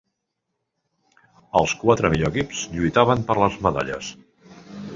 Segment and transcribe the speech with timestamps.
[1.59, 4.13] Els quatre millors equips lluitaven per les medalles.